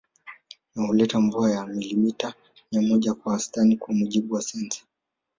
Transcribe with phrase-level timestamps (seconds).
[0.75, 2.33] Na huleta mvua ya milimita
[2.71, 4.81] mia moja kwa wastani kwa mujibu wa sensa